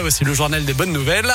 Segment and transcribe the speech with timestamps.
[0.00, 1.32] voici le journal des bonnes nouvelles.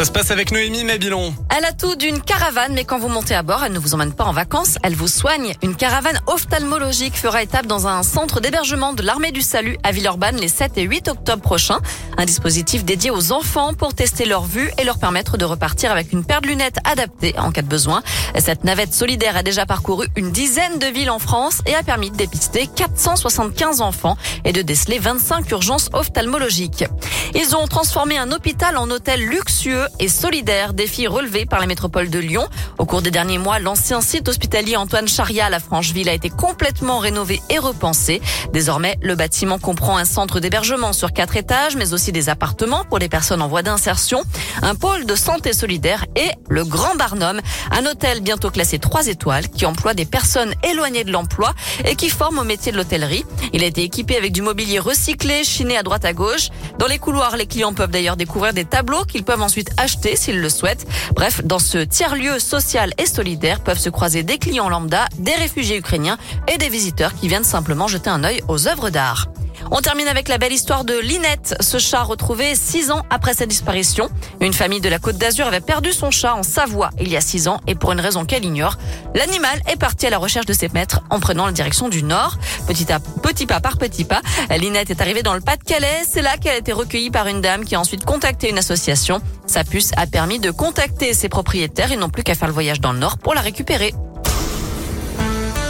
[0.00, 1.34] Ça se passe avec Noémie Mabilon.
[1.54, 4.14] Elle a tout d'une caravane, mais quand vous montez à bord, elle ne vous emmène
[4.14, 5.52] pas en vacances, elle vous soigne.
[5.62, 10.38] Une caravane ophtalmologique fera étape dans un centre d'hébergement de l'armée du salut à Villeurbanne
[10.38, 11.80] les 7 et 8 octobre prochains.
[12.16, 16.14] Un dispositif dédié aux enfants pour tester leur vue et leur permettre de repartir avec
[16.14, 18.02] une paire de lunettes adaptée en cas de besoin.
[18.38, 22.10] Cette navette solidaire a déjà parcouru une dizaine de villes en France et a permis
[22.10, 26.86] de dépister 475 enfants et de déceler 25 urgences ophtalmologiques.
[27.34, 32.10] Ils ont transformé un hôpital en hôtel luxueux et solidaire, défi relevé par la métropole
[32.10, 32.46] de Lyon.
[32.78, 36.30] Au cours des derniers mois, l'ancien site hospitalier Antoine Charia à la Francheville a été
[36.30, 38.20] complètement rénové et repensé.
[38.52, 42.98] Désormais, le bâtiment comprend un centre d'hébergement sur quatre étages, mais aussi des appartements pour
[42.98, 44.22] les personnes en voie d'insertion,
[44.62, 49.48] un pôle de santé solidaire et le Grand Barnum, un hôtel bientôt classé 3 étoiles
[49.48, 51.54] qui emploie des personnes éloignées de l'emploi
[51.84, 53.24] et qui forme au métier de l'hôtellerie.
[53.52, 56.48] Il a été équipé avec du mobilier recyclé, chiné à droite à gauche.
[56.78, 60.40] Dans les couloirs, les clients peuvent d'ailleurs découvrir des tableaux qu'ils peuvent ensuite acheter s'ils
[60.40, 60.86] le souhaitent.
[61.14, 65.78] Bref, dans ce tiers-lieu social et solidaire peuvent se croiser des clients lambda, des réfugiés
[65.78, 69.28] ukrainiens et des visiteurs qui viennent simplement jeter un œil aux œuvres d'art.
[69.72, 73.46] On termine avec la belle histoire de Linette, ce chat retrouvé six ans après sa
[73.46, 74.08] disparition.
[74.40, 77.20] Une famille de la Côte d'Azur avait perdu son chat en Savoie il y a
[77.20, 78.78] six ans et pour une raison qu'elle ignore,
[79.14, 82.36] l'animal est parti à la recherche de ses maîtres en prenant la direction du nord.
[82.66, 84.22] Petit, à, petit pas par petit pas,
[84.58, 86.02] Linette est arrivée dans le Pas-de-Calais.
[86.08, 89.20] C'est là qu'elle a été recueillie par une dame qui a ensuite contacté une association.
[89.46, 92.80] Sa puce a permis de contacter ses propriétaires et non plus qu'à faire le voyage
[92.80, 93.94] dans le nord pour la récupérer.